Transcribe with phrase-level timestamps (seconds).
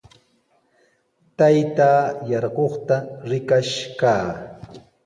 [1.37, 2.95] Taytaa yarquqta
[3.29, 4.29] rikash kaa.